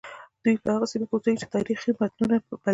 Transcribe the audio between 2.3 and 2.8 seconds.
بللي.